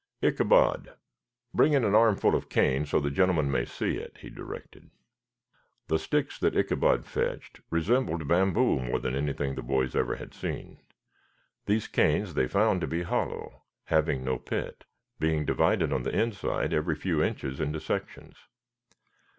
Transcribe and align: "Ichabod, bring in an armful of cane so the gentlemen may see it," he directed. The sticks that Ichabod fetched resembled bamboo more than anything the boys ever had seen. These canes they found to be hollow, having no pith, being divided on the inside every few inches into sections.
"Ichabod, 0.23 0.95
bring 1.53 1.73
in 1.73 1.83
an 1.83 1.93
armful 1.93 2.33
of 2.33 2.49
cane 2.49 2.87
so 2.87 2.99
the 2.99 3.11
gentlemen 3.11 3.51
may 3.51 3.65
see 3.65 3.97
it," 3.97 4.17
he 4.21 4.31
directed. 4.31 4.89
The 5.89 5.99
sticks 5.99 6.39
that 6.39 6.55
Ichabod 6.55 7.05
fetched 7.05 7.61
resembled 7.69 8.27
bamboo 8.27 8.79
more 8.79 8.97
than 8.97 9.13
anything 9.15 9.53
the 9.53 9.61
boys 9.61 9.95
ever 9.95 10.15
had 10.15 10.33
seen. 10.33 10.79
These 11.67 11.87
canes 11.87 12.33
they 12.33 12.47
found 12.47 12.81
to 12.81 12.87
be 12.87 13.03
hollow, 13.03 13.61
having 13.83 14.23
no 14.23 14.39
pith, 14.39 14.85
being 15.19 15.45
divided 15.45 15.93
on 15.93 16.01
the 16.01 16.19
inside 16.19 16.73
every 16.73 16.95
few 16.95 17.21
inches 17.21 17.59
into 17.59 17.79
sections. 17.79 18.37